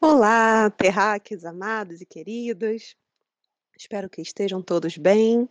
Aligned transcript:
Olá, 0.00 0.70
terráqueos 0.70 1.44
amados 1.44 2.00
e 2.00 2.06
queridos. 2.06 2.94
Espero 3.76 4.08
que 4.08 4.22
estejam 4.22 4.62
todos 4.62 4.96
bem. 4.96 5.48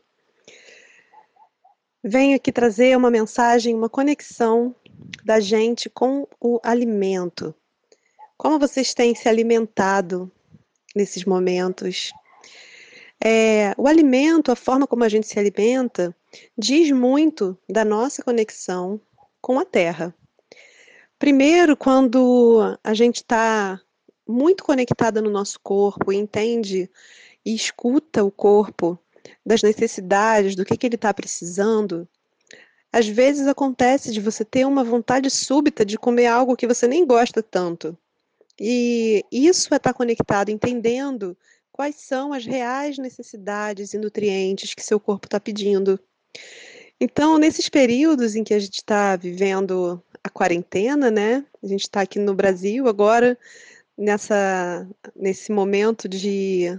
Venho 2.01 2.33
aqui 2.33 2.49
trazer 2.49 2.95
uma 2.95 3.11
mensagem, 3.11 3.75
uma 3.75 3.89
conexão 3.89 4.73
da 5.21 5.41
gente 5.41 5.89
com 5.89 6.25
o 6.39 6.61
alimento. 6.63 7.53
Como 8.37 8.57
vocês 8.57 8.93
têm 8.93 9.13
se 9.13 9.27
alimentado 9.27 10.31
nesses 10.95 11.25
momentos? 11.25 12.13
É, 13.21 13.73
o 13.77 13.85
alimento, 13.85 14.49
a 14.49 14.55
forma 14.55 14.87
como 14.87 15.03
a 15.03 15.09
gente 15.09 15.27
se 15.27 15.37
alimenta, 15.37 16.15
diz 16.57 16.89
muito 16.91 17.57
da 17.69 17.83
nossa 17.83 18.23
conexão 18.23 19.01
com 19.41 19.59
a 19.59 19.65
terra. 19.65 20.15
Primeiro, 21.19 21.75
quando 21.75 22.79
a 22.81 22.93
gente 22.93 23.17
está 23.17 23.81
muito 24.27 24.63
conectada 24.63 25.21
no 25.21 25.29
nosso 25.29 25.59
corpo, 25.59 26.11
entende 26.11 26.89
e 27.45 27.55
escuta 27.55 28.23
o 28.23 28.31
corpo 28.31 28.99
das 29.45 29.61
necessidades, 29.61 30.55
do 30.55 30.65
que, 30.65 30.77
que 30.77 30.85
ele 30.85 30.95
está 30.95 31.13
precisando, 31.13 32.07
às 32.91 33.07
vezes 33.07 33.47
acontece 33.47 34.11
de 34.11 34.19
você 34.19 34.43
ter 34.45 34.65
uma 34.65 34.83
vontade 34.83 35.29
súbita 35.29 35.85
de 35.85 35.97
comer 35.97 36.27
algo 36.27 36.55
que 36.55 36.67
você 36.67 36.87
nem 36.87 37.05
gosta 37.05 37.43
tanto. 37.43 37.97
E 38.59 39.23
isso 39.31 39.73
é 39.73 39.77
estar 39.77 39.91
tá 39.91 39.93
conectado, 39.93 40.49
entendendo 40.49 41.37
quais 41.71 41.95
são 41.95 42.33
as 42.33 42.45
reais 42.45 42.97
necessidades 42.97 43.93
e 43.93 43.97
nutrientes 43.97 44.73
que 44.73 44.83
seu 44.83 44.99
corpo 44.99 45.27
está 45.27 45.39
pedindo. 45.39 45.99
Então, 46.99 47.37
nesses 47.37 47.69
períodos 47.69 48.35
em 48.35 48.43
que 48.43 48.53
a 48.53 48.59
gente 48.59 48.77
está 48.77 49.15
vivendo 49.15 50.01
a 50.23 50.29
quarentena, 50.29 51.11
né? 51.11 51.45
A 51.61 51.67
gente 51.67 51.83
está 51.83 52.01
aqui 52.01 52.17
no 52.17 52.33
Brasil 52.33 52.87
agora, 52.87 53.37
nessa, 53.97 54.87
nesse 55.15 55.51
momento 55.51 56.07
de, 56.07 56.77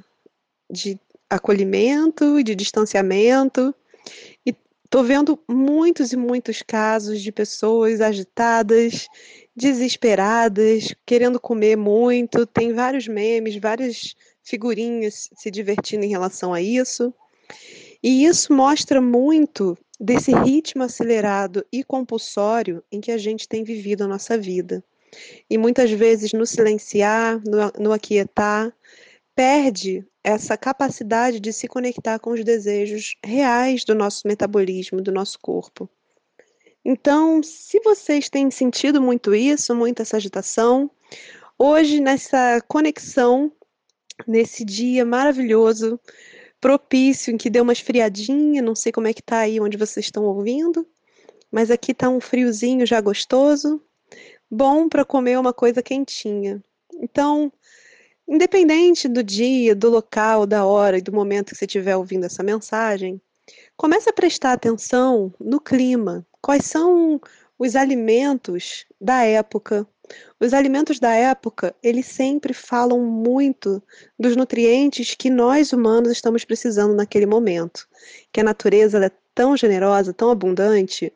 de 0.70 0.98
acolhimento 1.28 2.38
e 2.38 2.44
de 2.44 2.55
distanciamento. 2.55 3.75
E 4.47 4.55
estou 4.84 5.02
vendo 5.02 5.38
muitos 5.48 6.12
e 6.12 6.16
muitos 6.16 6.62
casos 6.62 7.20
de 7.20 7.33
pessoas 7.33 8.00
agitadas, 8.00 9.08
desesperadas, 9.55 10.94
querendo 11.05 11.41
comer 11.41 11.77
muito. 11.77 12.47
Tem 12.47 12.72
vários 12.72 13.08
memes, 13.08 13.56
várias 13.56 14.14
figurinhas 14.42 15.28
se 15.36 15.50
divertindo 15.50 16.05
em 16.05 16.10
relação 16.10 16.55
a 16.55 16.62
isso. 16.62 17.12
E 18.03 18.25
isso 18.25 18.53
mostra 18.53 19.00
muito 19.00 19.77
desse 20.00 20.32
ritmo 20.32 20.84
acelerado 20.84 21.66
e 21.72 21.82
compulsório 21.82 22.82
em 22.91 23.00
que 23.00 23.10
a 23.10 23.19
gente 23.19 23.48
tem 23.48 23.64
vivido 23.64 24.05
a 24.05 24.08
nossa 24.08 24.38
vida. 24.38 24.82
E 25.48 25.56
muitas 25.56 25.90
vezes 25.90 26.32
no 26.32 26.46
silenciar, 26.46 27.40
no, 27.44 27.84
no 27.84 27.92
aquietar, 27.92 28.72
perde 29.34 30.04
essa 30.22 30.56
capacidade 30.56 31.40
de 31.40 31.52
se 31.52 31.68
conectar 31.68 32.18
com 32.18 32.30
os 32.30 32.44
desejos 32.44 33.16
reais 33.24 33.84
do 33.84 33.94
nosso 33.94 34.26
metabolismo, 34.26 35.00
do 35.00 35.12
nosso 35.12 35.38
corpo. 35.40 35.88
Então, 36.84 37.42
se 37.42 37.80
vocês 37.80 38.28
têm 38.28 38.50
sentido 38.50 39.00
muito 39.00 39.34
isso, 39.34 39.74
muita 39.74 40.02
essa 40.02 40.16
agitação, 40.16 40.90
hoje 41.58 42.00
nessa 42.00 42.60
conexão 42.66 43.52
nesse 44.26 44.64
dia 44.64 45.04
maravilhoso, 45.04 46.00
propício, 46.60 47.32
em 47.32 47.36
que 47.36 47.50
deu 47.50 47.62
uma 47.62 47.72
esfriadinha, 47.72 48.60
não 48.62 48.74
sei 48.74 48.90
como 48.90 49.06
é 49.06 49.12
que 49.12 49.22
tá 49.22 49.38
aí 49.38 49.60
onde 49.60 49.76
vocês 49.76 50.06
estão 50.06 50.24
ouvindo, 50.24 50.86
mas 51.50 51.70
aqui 51.70 51.94
tá 51.94 52.08
um 52.08 52.20
friozinho 52.20 52.84
já 52.84 53.00
gostoso, 53.00 53.82
bom 54.50 54.88
para 54.88 55.04
comer 55.04 55.38
uma 55.38 55.52
coisa 55.52 55.82
quentinha. 55.82 56.62
Então, 56.94 57.52
independente 58.27 59.08
do 59.08 59.22
dia, 59.22 59.74
do 59.74 59.88
local, 59.91 60.46
da 60.46 60.64
hora 60.64 60.98
e 60.98 61.02
do 61.02 61.12
momento 61.12 61.50
que 61.50 61.56
você 61.56 61.64
estiver 61.64 61.96
ouvindo 61.96 62.24
essa 62.24 62.42
mensagem, 62.42 63.20
comece 63.76 64.09
a 64.10 64.12
prestar 64.12 64.53
atenção 64.53 65.32
no 65.41 65.60
clima. 65.60 66.26
Quais 66.41 66.64
são 66.64 67.20
os 67.59 67.75
alimentos 67.75 68.86
da 69.00 69.25
época, 69.25 69.86
os 70.41 70.54
alimentos 70.54 71.00
da 71.00 71.12
época, 71.12 71.75
eles 71.82 72.06
sempre 72.06 72.54
falam 72.54 73.00
muito 73.00 73.82
dos 74.19 74.36
nutrientes 74.36 75.15
que 75.15 75.28
nós 75.28 75.72
humanos 75.72 76.12
estamos 76.12 76.44
precisando 76.44 76.94
naquele 76.94 77.26
momento. 77.26 77.88
Que 78.32 78.41
a 78.41 78.44
natureza 78.44 79.04
é 79.04 79.10
tão 79.34 79.56
generosa, 79.56 80.12
tão 80.12 80.30
abundante, 80.30 81.12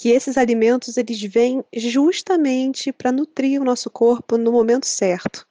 que 0.00 0.08
esses 0.08 0.38
alimentos 0.38 0.96
eles 0.96 1.20
vêm 1.20 1.62
justamente 1.76 2.90
para 2.90 3.12
nutrir 3.12 3.60
o 3.60 3.64
nosso 3.66 3.90
corpo 3.90 4.38
no 4.38 4.50
momento 4.50 4.86
certo. 4.86 5.46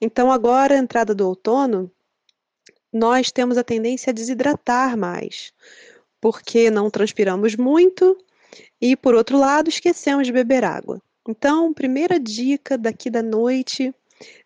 Então, 0.00 0.32
agora, 0.32 0.78
entrada 0.78 1.14
do 1.14 1.28
outono, 1.28 1.92
nós 2.90 3.30
temos 3.30 3.58
a 3.58 3.62
tendência 3.62 4.10
a 4.10 4.14
desidratar 4.14 4.96
mais, 4.96 5.52
porque 6.18 6.70
não 6.70 6.88
transpiramos 6.88 7.56
muito 7.56 8.16
e, 8.80 8.96
por 8.96 9.14
outro 9.14 9.36
lado, 9.36 9.68
esquecemos 9.68 10.26
de 10.26 10.32
beber 10.32 10.64
água. 10.64 10.98
Então, 11.28 11.74
primeira 11.74 12.18
dica 12.18 12.78
daqui 12.78 13.10
da 13.10 13.22
noite 13.22 13.94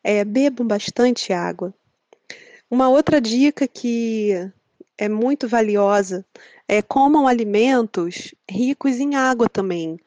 é 0.02 0.24
bebam 0.24 0.66
bastante 0.66 1.32
água. 1.32 1.72
Uma 2.68 2.88
outra 2.88 3.20
dica 3.20 3.68
que 3.68 4.32
é 4.98 5.08
muito 5.08 5.46
valiosa 5.46 6.26
é 6.68 6.82
comam 6.82 7.26
alimentos 7.26 8.34
ricos 8.48 9.00
em 9.00 9.16
água 9.16 9.48
também. 9.48 9.98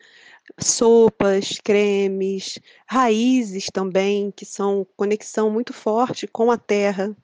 Sopas, 0.59 1.57
cremes, 1.63 2.59
raízes 2.85 3.65
também, 3.73 4.31
que 4.31 4.45
são 4.45 4.85
conexão 4.95 5.49
muito 5.49 5.73
forte 5.73 6.27
com 6.27 6.51
a 6.51 6.57
terra. 6.57 7.15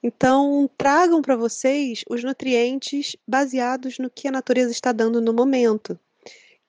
Então, 0.00 0.70
tragam 0.78 1.20
para 1.20 1.36
vocês 1.36 2.04
os 2.08 2.22
nutrientes 2.22 3.16
baseados 3.26 3.98
no 3.98 4.08
que 4.08 4.28
a 4.28 4.32
natureza 4.32 4.70
está 4.70 4.92
dando 4.92 5.20
no 5.20 5.32
momento. 5.32 5.98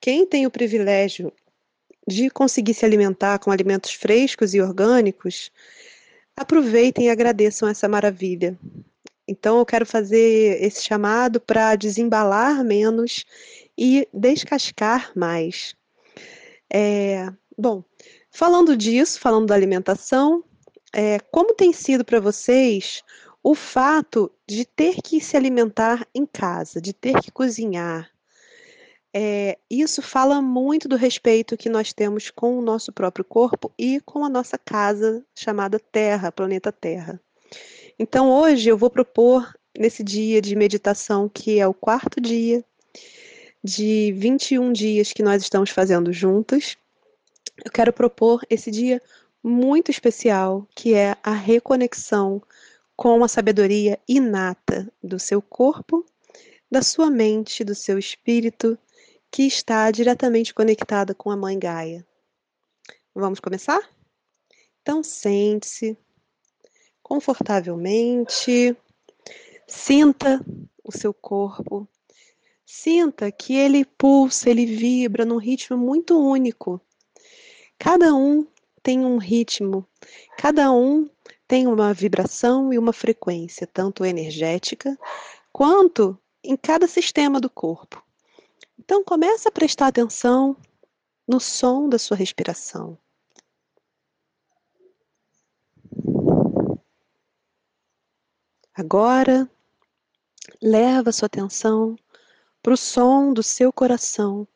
Quem 0.00 0.26
tem 0.26 0.46
o 0.46 0.50
privilégio 0.50 1.32
de 2.06 2.28
conseguir 2.28 2.74
se 2.74 2.84
alimentar 2.84 3.38
com 3.38 3.50
alimentos 3.50 3.92
frescos 3.94 4.54
e 4.54 4.60
orgânicos, 4.60 5.50
aproveitem 6.36 7.06
e 7.06 7.10
agradeçam 7.10 7.68
essa 7.68 7.88
maravilha. 7.88 8.58
Então, 9.26 9.58
eu 9.58 9.66
quero 9.66 9.86
fazer 9.86 10.62
esse 10.62 10.82
chamado 10.82 11.40
para 11.40 11.76
desembalar 11.76 12.64
menos 12.64 13.24
e 13.76 14.06
descascar 14.12 15.12
mais. 15.16 15.74
É, 16.72 17.32
bom, 17.56 17.82
falando 18.30 18.76
disso, 18.76 19.18
falando 19.18 19.46
da 19.46 19.54
alimentação, 19.54 20.44
é, 20.92 21.18
como 21.30 21.54
tem 21.54 21.72
sido 21.72 22.04
para 22.04 22.20
vocês 22.20 23.02
o 23.42 23.54
fato 23.54 24.30
de 24.48 24.64
ter 24.64 24.96
que 25.02 25.20
se 25.20 25.36
alimentar 25.36 26.06
em 26.14 26.24
casa, 26.24 26.80
de 26.80 26.92
ter 26.92 27.20
que 27.20 27.30
cozinhar, 27.30 28.10
é, 29.16 29.56
isso 29.70 30.02
fala 30.02 30.42
muito 30.42 30.88
do 30.88 30.96
respeito 30.96 31.56
que 31.56 31.68
nós 31.68 31.92
temos 31.92 32.32
com 32.32 32.58
o 32.58 32.62
nosso 32.62 32.92
próprio 32.92 33.24
corpo 33.24 33.72
e 33.78 34.00
com 34.00 34.24
a 34.24 34.28
nossa 34.28 34.58
casa 34.58 35.24
chamada 35.32 35.78
Terra, 35.78 36.32
planeta 36.32 36.72
Terra. 36.72 37.20
Então, 37.98 38.28
hoje 38.28 38.68
eu 38.68 38.76
vou 38.76 38.90
propor, 38.90 39.54
nesse 39.78 40.02
dia 40.02 40.40
de 40.40 40.56
meditação, 40.56 41.28
que 41.28 41.60
é 41.60 41.66
o 41.66 41.74
quarto 41.74 42.20
dia 42.20 42.64
de 43.62 44.12
21 44.12 44.72
dias 44.72 45.12
que 45.12 45.22
nós 45.22 45.42
estamos 45.42 45.70
fazendo 45.70 46.12
juntos, 46.12 46.76
eu 47.64 47.70
quero 47.70 47.92
propor 47.92 48.44
esse 48.50 48.70
dia 48.70 49.00
muito 49.42 49.92
especial, 49.92 50.66
que 50.74 50.94
é 50.94 51.16
a 51.22 51.32
reconexão 51.32 52.42
com 52.96 53.22
a 53.22 53.28
sabedoria 53.28 53.98
inata 54.08 54.90
do 55.02 55.18
seu 55.18 55.40
corpo, 55.40 56.04
da 56.68 56.82
sua 56.82 57.10
mente, 57.10 57.62
do 57.62 57.74
seu 57.74 57.96
espírito 57.96 58.76
que 59.30 59.44
está 59.44 59.90
diretamente 59.90 60.52
conectada 60.52 61.14
com 61.14 61.30
a 61.30 61.36
Mãe 61.36 61.58
Gaia. 61.58 62.04
Vamos 63.14 63.38
começar? 63.38 63.80
Então, 64.82 65.02
sente-se 65.02 65.96
confortavelmente, 67.04 68.74
sinta 69.68 70.44
o 70.82 70.90
seu 70.90 71.12
corpo, 71.14 71.86
sinta 72.66 73.30
que 73.30 73.54
ele 73.54 73.84
pulsa, 73.84 74.50
ele 74.50 74.66
vibra 74.66 75.24
num 75.24 75.36
ritmo 75.36 75.76
muito 75.76 76.18
único. 76.18 76.80
Cada 77.78 78.14
um 78.14 78.46
tem 78.82 79.04
um 79.04 79.18
ritmo, 79.18 79.86
cada 80.38 80.72
um 80.72 81.08
tem 81.46 81.66
uma 81.66 81.92
vibração 81.92 82.72
e 82.72 82.78
uma 82.78 82.92
frequência, 82.92 83.66
tanto 83.66 84.04
energética 84.04 84.98
quanto 85.52 86.18
em 86.42 86.56
cada 86.56 86.88
sistema 86.88 87.38
do 87.38 87.50
corpo. 87.50 88.02
Então 88.78 89.04
comece 89.04 89.46
a 89.46 89.52
prestar 89.52 89.88
atenção 89.88 90.56
no 91.28 91.38
som 91.38 91.88
da 91.88 91.98
sua 91.98 92.16
respiração. 92.16 92.98
Agora, 98.76 99.48
leva 100.60 101.12
sua 101.12 101.26
atenção 101.26 101.96
para 102.60 102.74
o 102.74 102.76
som 102.76 103.32
do 103.32 103.40
seu 103.40 103.72
coração. 103.72 104.48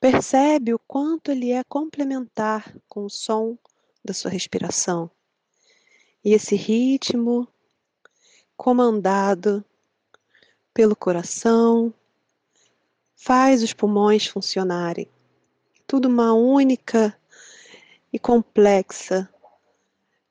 Percebe 0.00 0.74
o 0.74 0.80
quanto 0.80 1.30
ele 1.30 1.52
é 1.52 1.62
complementar 1.62 2.74
com 2.88 3.04
o 3.04 3.10
som 3.10 3.56
da 4.04 4.12
sua 4.12 4.32
respiração. 4.32 5.08
E 6.24 6.32
esse 6.32 6.56
ritmo 6.56 7.46
comandado 8.56 9.64
pelo 10.74 10.96
coração 10.96 11.94
faz 13.14 13.62
os 13.62 13.72
pulmões 13.72 14.26
funcionarem. 14.26 15.08
Tudo 15.86 16.08
uma 16.08 16.32
única 16.32 17.16
e 18.12 18.18
complexa 18.18 19.32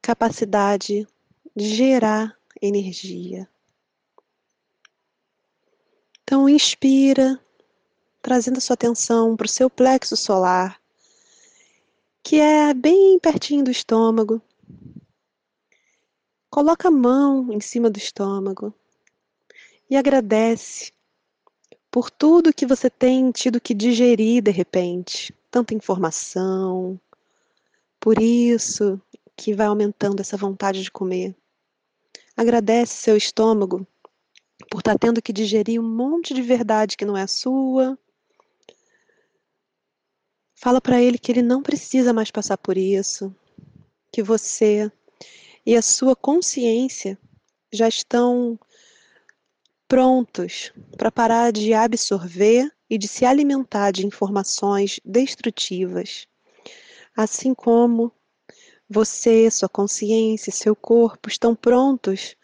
capacidade 0.01 1.07
de 1.55 1.75
gerar 1.75 2.38
energia. 2.61 3.47
Então, 6.23 6.47
inspira, 6.47 7.39
trazendo 8.21 8.61
sua 8.61 8.75
atenção 8.75 9.35
para 9.35 9.45
o 9.45 9.49
seu 9.49 9.69
plexo 9.69 10.15
solar, 10.15 10.79
que 12.23 12.39
é 12.39 12.73
bem 12.73 13.17
pertinho 13.19 13.63
do 13.63 13.71
estômago. 13.71 14.41
Coloca 16.49 16.87
a 16.87 16.91
mão 16.91 17.51
em 17.51 17.59
cima 17.59 17.89
do 17.89 17.97
estômago 17.97 18.73
e 19.89 19.97
agradece 19.97 20.91
por 21.89 22.11
tudo 22.11 22.53
que 22.53 22.65
você 22.65 22.89
tem 22.89 23.31
tido 23.31 23.59
que 23.59 23.73
digerir 23.73 24.43
de 24.43 24.51
repente, 24.51 25.33
tanta 25.49 25.73
informação, 25.73 26.99
por 27.99 28.21
isso 28.21 29.01
que 29.35 29.53
vai 29.53 29.67
aumentando 29.67 30.19
essa 30.19 30.37
vontade 30.37 30.83
de 30.83 30.91
comer. 30.91 31.35
Agradece 32.39 32.93
seu 32.93 33.17
estômago 33.17 33.85
por 34.71 34.77
estar 34.79 34.93
tá 34.93 34.97
tendo 34.97 35.21
que 35.21 35.33
digerir 35.33 35.77
um 35.77 35.83
monte 35.83 36.33
de 36.33 36.41
verdade 36.41 36.95
que 36.95 37.03
não 37.03 37.17
é 37.17 37.27
sua. 37.27 37.99
Fala 40.55 40.79
para 40.79 41.01
ele 41.01 41.17
que 41.17 41.33
ele 41.33 41.41
não 41.41 41.61
precisa 41.61 42.13
mais 42.13 42.31
passar 42.31 42.57
por 42.57 42.77
isso, 42.77 43.35
que 44.09 44.23
você 44.23 44.89
e 45.65 45.75
a 45.75 45.81
sua 45.81 46.15
consciência 46.15 47.19
já 47.73 47.89
estão 47.89 48.57
prontos 49.85 50.71
para 50.97 51.11
parar 51.11 51.51
de 51.51 51.73
absorver 51.73 52.71
e 52.89 52.97
de 52.97 53.09
se 53.09 53.25
alimentar 53.25 53.91
de 53.91 54.07
informações 54.07 54.97
destrutivas, 55.03 56.25
assim 57.17 57.53
como 57.53 58.13
você, 58.89 59.51
sua 59.51 59.69
consciência, 59.69 60.51
seu 60.51 60.75
corpo 60.75 61.29
estão 61.29 61.55
prontos 61.55 62.35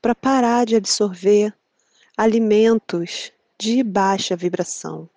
para 0.00 0.14
parar 0.14 0.64
de 0.64 0.76
absorver 0.76 1.52
alimentos 2.16 3.32
de 3.58 3.82
baixa 3.82 4.36
vibração. 4.36 5.08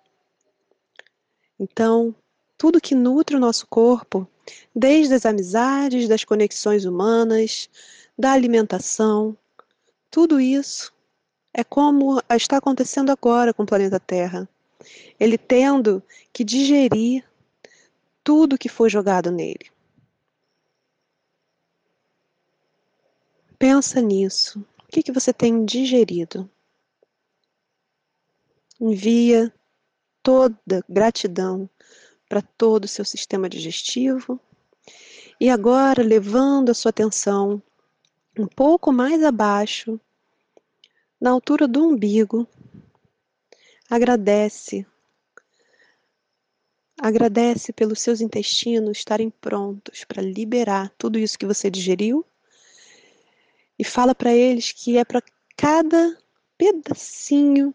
Então, 1.58 2.14
tudo 2.58 2.80
que 2.80 2.94
nutre 2.94 3.36
o 3.36 3.40
nosso 3.40 3.66
corpo, 3.66 4.28
desde 4.74 5.14
as 5.14 5.24
amizades, 5.24 6.08
das 6.08 6.24
conexões 6.24 6.84
humanas, 6.84 7.68
da 8.18 8.32
alimentação, 8.32 9.36
tudo 10.10 10.40
isso 10.40 10.92
é 11.52 11.62
como 11.62 12.20
está 12.30 12.56
acontecendo 12.56 13.10
agora 13.10 13.54
com 13.54 13.62
o 13.62 13.66
planeta 13.66 14.00
Terra. 14.00 14.48
Ele 15.18 15.38
tendo 15.38 16.02
que 16.32 16.42
digerir 16.42 17.24
tudo 18.22 18.58
que 18.58 18.68
foi 18.68 18.90
jogado 18.90 19.30
nele. 19.30 19.73
Pensa 23.66 23.98
nisso 23.98 24.62
que, 24.94 25.02
que 25.02 25.10
você 25.10 25.32
tem 25.32 25.64
digerido? 25.64 26.48
Envia 28.80 29.52
toda 30.22 30.84
gratidão 30.88 31.68
para 32.28 32.40
todo 32.40 32.84
o 32.84 32.88
seu 32.88 33.04
sistema 33.04 33.48
digestivo. 33.48 34.38
E 35.40 35.50
agora, 35.50 36.00
levando 36.00 36.68
a 36.68 36.74
sua 36.74 36.90
atenção 36.90 37.60
um 38.38 38.46
pouco 38.46 38.92
mais 38.92 39.24
abaixo, 39.24 39.98
na 41.20 41.30
altura 41.30 41.66
do 41.66 41.88
umbigo, 41.88 42.46
agradece. 43.90 44.86
Agradece 47.00 47.72
pelos 47.72 48.00
seus 48.00 48.20
intestinos 48.20 48.98
estarem 48.98 49.28
prontos 49.28 50.04
para 50.04 50.22
liberar 50.22 50.92
tudo 50.96 51.18
isso 51.18 51.38
que 51.38 51.46
você 51.46 51.68
digeriu 51.68 52.24
e 53.78 53.84
fala 53.84 54.14
para 54.14 54.32
eles 54.32 54.72
que 54.72 54.98
é 54.98 55.04
para 55.04 55.22
cada 55.56 56.16
pedacinho 56.56 57.74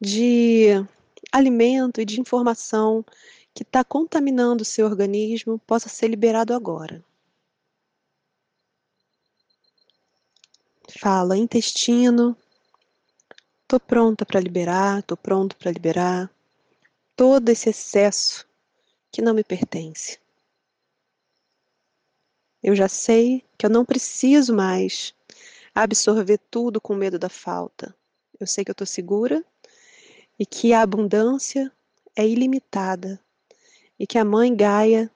de 0.00 0.68
alimento 1.32 2.00
e 2.00 2.04
de 2.04 2.20
informação 2.20 3.04
que 3.54 3.62
está 3.62 3.82
contaminando 3.82 4.62
o 4.62 4.66
seu 4.66 4.86
organismo 4.86 5.58
possa 5.58 5.88
ser 5.88 6.08
liberado 6.08 6.52
agora. 6.52 7.02
Fala, 10.98 11.36
intestino, 11.36 12.36
tô 13.66 13.80
pronta 13.80 14.24
para 14.24 14.40
liberar, 14.40 15.02
tô 15.02 15.16
pronto 15.16 15.56
para 15.56 15.70
liberar 15.70 16.30
todo 17.16 17.48
esse 17.48 17.70
excesso 17.70 18.46
que 19.10 19.22
não 19.22 19.34
me 19.34 19.42
pertence. 19.42 20.18
Eu 22.66 22.74
já 22.74 22.88
sei 22.88 23.44
que 23.56 23.64
eu 23.64 23.70
não 23.70 23.84
preciso 23.84 24.52
mais 24.52 25.14
absorver 25.72 26.36
tudo 26.50 26.80
com 26.80 26.96
medo 26.96 27.16
da 27.16 27.28
falta. 27.28 27.94
Eu 28.40 28.46
sei 28.48 28.64
que 28.64 28.72
eu 28.72 28.72
estou 28.72 28.84
segura 28.84 29.44
e 30.36 30.44
que 30.44 30.72
a 30.72 30.82
abundância 30.82 31.72
é 32.16 32.26
ilimitada 32.26 33.20
e 33.96 34.04
que 34.04 34.18
a 34.18 34.24
Mãe 34.24 34.52
Gaia 34.52 35.08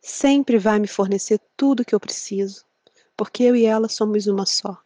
sempre 0.00 0.56
vai 0.56 0.78
me 0.78 0.86
fornecer 0.86 1.40
tudo 1.56 1.84
que 1.84 1.96
eu 1.96 1.98
preciso, 1.98 2.64
porque 3.16 3.42
eu 3.42 3.56
e 3.56 3.64
ela 3.64 3.88
somos 3.88 4.28
uma 4.28 4.46
só. 4.46 4.80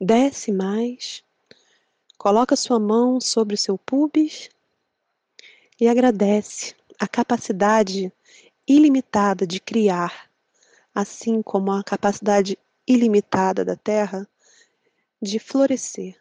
Desce 0.00 0.52
mais, 0.52 1.24
coloca 2.16 2.54
sua 2.54 2.78
mão 2.78 3.20
sobre 3.20 3.56
o 3.56 3.58
seu 3.58 3.76
pubis 3.76 4.48
e 5.80 5.88
agradece 5.88 6.76
a 6.96 7.08
capacidade 7.08 8.12
ilimitada 8.66 9.46
de 9.46 9.60
criar, 9.60 10.30
assim 10.94 11.42
como 11.42 11.72
a 11.72 11.82
capacidade 11.82 12.58
ilimitada 12.86 13.64
da 13.64 13.76
Terra 13.76 14.28
de 15.20 15.38
florescer. 15.38 16.16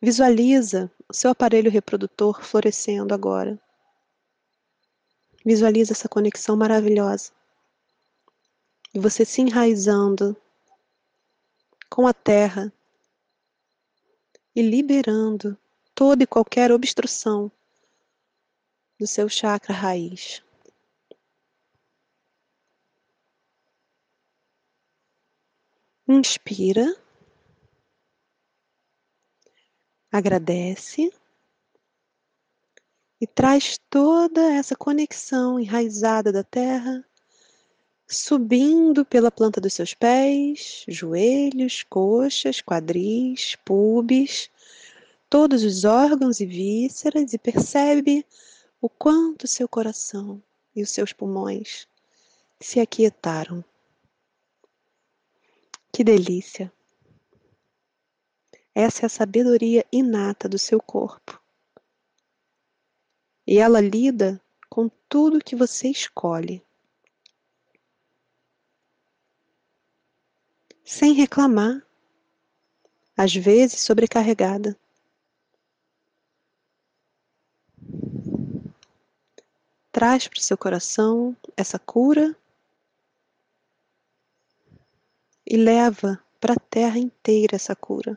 Visualiza 0.00 0.90
o 1.08 1.12
seu 1.12 1.30
aparelho 1.30 1.70
reprodutor 1.70 2.42
florescendo 2.42 3.12
agora. 3.12 3.60
Visualiza 5.44 5.92
essa 5.92 6.08
conexão 6.08 6.56
maravilhosa. 6.56 7.32
E 8.94 8.98
você 8.98 9.24
se 9.24 9.42
enraizando 9.42 10.36
com 11.88 12.06
a 12.06 12.14
terra 12.14 12.72
e 14.54 14.62
liberando 14.62 15.56
toda 15.94 16.22
e 16.22 16.26
qualquer 16.26 16.72
obstrução 16.72 17.50
do 18.98 19.06
seu 19.06 19.28
chakra 19.28 19.74
raiz. 19.74 20.42
Inspira. 26.12 26.92
Agradece. 30.10 31.12
E 33.20 33.28
traz 33.28 33.78
toda 33.88 34.40
essa 34.52 34.74
conexão 34.74 35.60
enraizada 35.60 36.32
da 36.32 36.42
terra, 36.42 37.06
subindo 38.08 39.04
pela 39.04 39.30
planta 39.30 39.60
dos 39.60 39.72
seus 39.72 39.94
pés, 39.94 40.84
joelhos, 40.88 41.84
coxas, 41.84 42.60
quadris, 42.60 43.54
pubis, 43.64 44.50
todos 45.28 45.62
os 45.62 45.84
órgãos 45.84 46.40
e 46.40 46.46
vísceras, 46.46 47.32
e 47.32 47.38
percebe 47.38 48.26
o 48.80 48.88
quanto 48.88 49.46
seu 49.46 49.68
coração 49.68 50.42
e 50.74 50.82
os 50.82 50.90
seus 50.90 51.12
pulmões 51.12 51.86
se 52.58 52.80
aquietaram. 52.80 53.64
Que 55.92 56.04
delícia! 56.04 56.72
Essa 58.74 59.02
é 59.02 59.06
a 59.06 59.10
sabedoria 59.10 59.84
inata 59.92 60.48
do 60.48 60.58
seu 60.58 60.80
corpo. 60.80 61.40
E 63.46 63.58
ela 63.58 63.80
lida 63.80 64.40
com 64.68 64.88
tudo 65.08 65.44
que 65.44 65.56
você 65.56 65.88
escolhe. 65.88 66.64
Sem 70.84 71.12
reclamar, 71.12 71.84
às 73.16 73.34
vezes 73.34 73.80
sobrecarregada. 73.80 74.78
Traz 79.90 80.28
para 80.28 80.38
o 80.38 80.42
seu 80.42 80.56
coração 80.56 81.36
essa 81.56 81.78
cura 81.78 82.36
e 85.50 85.56
leva 85.56 86.22
para 86.40 86.52
a 86.52 86.60
terra 86.70 86.96
inteira 86.96 87.56
essa 87.56 87.74
cura. 87.74 88.16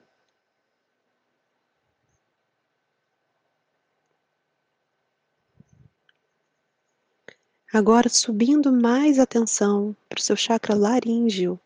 Agora, 7.73 8.07
subindo 8.07 8.71
mais 8.71 9.17
atenção 9.17 9.95
para 10.07 10.19
o 10.19 10.21
seu 10.21 10.35
chakra 10.35 10.75
laríngeo, 10.75 11.59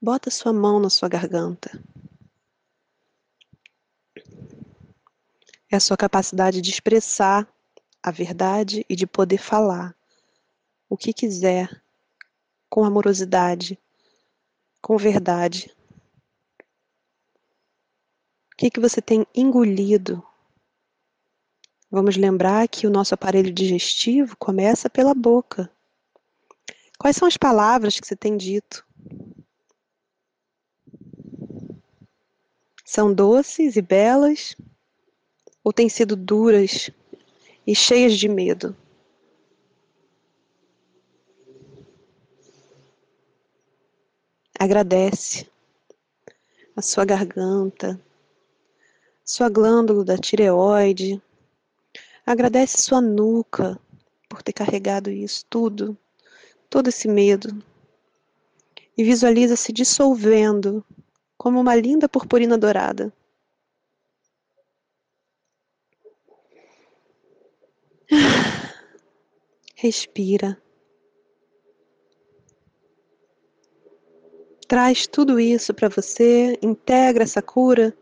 bota 0.00 0.30
sua 0.30 0.52
mão 0.52 0.78
na 0.78 0.88
sua 0.88 1.08
garganta. 1.08 1.82
É 5.68 5.74
a 5.74 5.80
sua 5.80 5.96
capacidade 5.96 6.60
de 6.60 6.70
expressar 6.70 7.52
a 8.00 8.12
verdade 8.12 8.86
e 8.88 8.94
de 8.94 9.04
poder 9.04 9.38
falar 9.38 9.96
o 10.88 10.96
que 10.96 11.12
quiser 11.12 11.82
com 12.68 12.84
amorosidade, 12.84 13.76
com 14.80 14.96
verdade. 14.96 15.74
O 18.52 18.56
que, 18.56 18.70
que 18.70 18.80
você 18.80 19.00
tem 19.00 19.26
engolido 19.34 20.22
Vamos 21.90 22.16
lembrar 22.16 22.68
que 22.68 22.86
o 22.86 22.90
nosso 22.90 23.14
aparelho 23.14 23.52
digestivo 23.52 24.36
começa 24.36 24.88
pela 24.88 25.12
boca. 25.12 25.68
Quais 26.96 27.16
são 27.16 27.26
as 27.26 27.36
palavras 27.36 27.98
que 27.98 28.06
você 28.06 28.14
tem 28.14 28.36
dito? 28.36 28.86
São 32.84 33.12
doces 33.12 33.74
e 33.74 33.82
belas 33.82 34.54
ou 35.64 35.72
têm 35.72 35.88
sido 35.88 36.14
duras 36.14 36.90
e 37.66 37.74
cheias 37.74 38.16
de 38.16 38.28
medo? 38.28 38.76
Agradece 44.62 45.50
a 46.76 46.82
sua 46.82 47.06
garganta, 47.06 47.98
sua 49.24 49.48
glândula 49.48 50.04
da 50.04 50.18
tireoide, 50.18 51.20
Agradece 52.26 52.76
sua 52.78 53.00
nuca 53.00 53.80
por 54.28 54.42
ter 54.42 54.52
carregado 54.52 55.10
isso 55.10 55.44
tudo, 55.50 55.96
todo 56.68 56.88
esse 56.88 57.08
medo. 57.08 57.60
E 58.96 59.02
visualiza 59.02 59.56
se 59.56 59.72
dissolvendo 59.72 60.84
como 61.36 61.58
uma 61.58 61.74
linda 61.74 62.08
purpurina 62.08 62.58
dourada. 62.58 63.12
Respira. 69.74 70.62
Traz 74.70 75.04
tudo 75.04 75.40
isso 75.40 75.74
para 75.74 75.88
você, 75.88 76.56
integra 76.62 77.24
essa 77.24 77.42
cura 77.42 77.92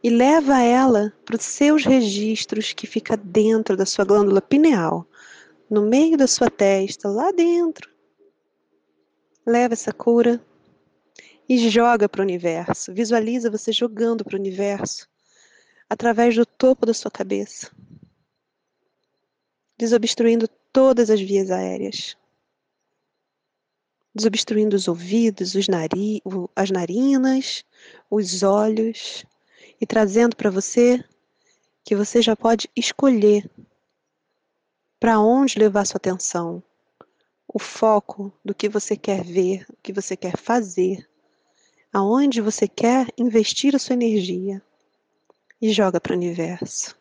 e 0.00 0.08
leva 0.08 0.62
ela 0.62 1.12
para 1.24 1.34
os 1.34 1.42
seus 1.42 1.84
registros 1.84 2.72
que 2.72 2.86
fica 2.86 3.16
dentro 3.16 3.76
da 3.76 3.84
sua 3.84 4.04
glândula 4.04 4.40
pineal, 4.40 5.04
no 5.68 5.82
meio 5.82 6.16
da 6.16 6.28
sua 6.28 6.48
testa, 6.48 7.08
lá 7.08 7.32
dentro. 7.32 7.90
Leva 9.44 9.74
essa 9.74 9.92
cura 9.92 10.40
e 11.48 11.68
joga 11.68 12.08
para 12.08 12.20
o 12.20 12.24
universo. 12.24 12.94
Visualiza 12.94 13.50
você 13.50 13.72
jogando 13.72 14.24
para 14.24 14.36
o 14.36 14.38
universo 14.38 15.08
através 15.90 16.36
do 16.36 16.46
topo 16.46 16.86
da 16.86 16.94
sua 16.94 17.10
cabeça, 17.10 17.72
desobstruindo 19.76 20.46
todas 20.72 21.10
as 21.10 21.20
vias 21.20 21.50
aéreas, 21.50 22.16
desobstruindo 24.14 24.74
os 24.74 24.88
ouvidos, 24.88 25.54
os 25.54 25.68
nari 25.68 26.22
as 26.56 26.70
narinas, 26.70 27.64
os 28.10 28.42
olhos 28.42 29.24
e 29.80 29.86
trazendo 29.86 30.34
para 30.34 30.50
você 30.50 31.02
que 31.84 31.94
você 31.94 32.20
já 32.20 32.36
pode 32.36 32.68
escolher 32.76 33.48
para 35.00 35.20
onde 35.20 35.58
levar 35.58 35.86
sua 35.86 35.98
atenção, 35.98 36.62
o 37.46 37.58
foco 37.58 38.32
do 38.44 38.54
que 38.54 38.68
você 38.68 38.96
quer 38.96 39.24
ver, 39.24 39.64
o 39.70 39.76
que 39.82 39.92
você 39.92 40.16
quer 40.16 40.36
fazer, 40.36 41.08
aonde 41.92 42.40
você 42.40 42.66
quer 42.66 43.06
investir 43.16 43.74
a 43.74 43.78
sua 43.78 43.94
energia 43.94 44.60
e 45.62 45.72
joga 45.72 46.00
para 46.00 46.12
o 46.12 46.16
universo. 46.16 46.96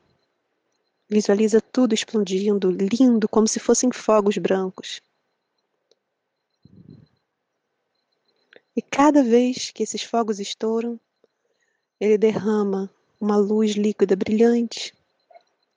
Visualiza 1.10 1.62
tudo 1.62 1.94
explodindo, 1.94 2.70
lindo, 2.70 3.28
como 3.28 3.48
se 3.48 3.60
fossem 3.60 3.92
fogos 3.92 4.38
brancos. 4.38 5.02
E 8.78 8.82
cada 8.84 9.24
vez 9.24 9.72
que 9.72 9.82
esses 9.82 10.04
fogos 10.04 10.40
estouram, 10.40 11.00
ele 12.00 12.16
derrama 12.16 12.88
uma 13.20 13.36
luz 13.36 13.72
líquida 13.72 14.16
brilhante 14.16 14.94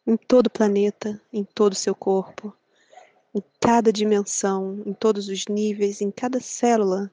em 0.07 0.19
todo 0.19 0.49
o 0.49 0.51
planeta, 0.51 1.19
em 1.33 1.43
todo 1.43 1.73
o 1.73 1.77
seu 1.77 1.95
corpo, 1.95 2.55
em 3.35 3.43
cada 3.59 3.91
dimensão, 3.91 4.83
em 4.85 4.93
todos 4.93 5.29
os 5.31 5.47
níveis, 5.47 6.03
em 6.03 6.11
cada 6.11 6.41
célula, 6.41 7.11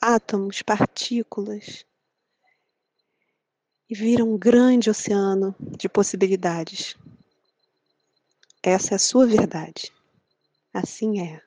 átomos, 0.00 0.62
partículas. 0.62 1.84
E 3.90 3.94
vira 3.94 4.24
um 4.24 4.38
grande 4.38 4.88
oceano 4.88 5.54
de 5.60 5.86
possibilidades. 5.86 6.96
Essa 8.62 8.94
é 8.94 8.96
a 8.96 8.98
sua 8.98 9.26
verdade. 9.26 9.92
Assim 10.72 11.20
é. 11.20 11.45